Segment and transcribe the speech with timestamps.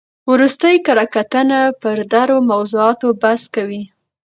[0.31, 3.81] ورستۍ کره کتنه پر درو موضوعاتو بحث کوي.